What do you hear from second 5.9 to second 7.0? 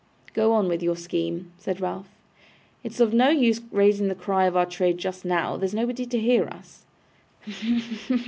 to hear us!